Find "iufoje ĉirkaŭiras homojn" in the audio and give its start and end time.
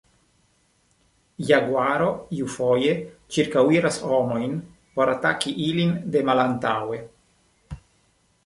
2.37-4.57